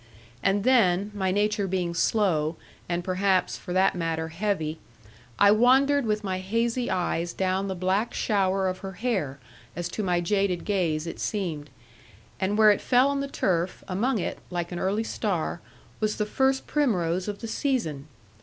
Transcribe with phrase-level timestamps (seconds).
[0.41, 2.55] And then, my nature being slow,
[2.89, 4.79] and perhaps, for that matter, heavy,
[5.37, 9.37] I wandered with my hazy eyes down the black shower of her hair,
[9.75, 11.69] as to my jaded gaze it seemed;
[12.39, 15.61] and where it fell on the turf, among it (like an early star)
[15.99, 18.07] was the first primrose of the season.